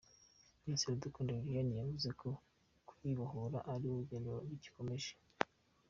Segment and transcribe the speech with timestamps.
[0.65, 2.29] Miss Iradukunda Liliane yavuze ko
[2.87, 5.11] kwibohora ari urugendo rugikomeje.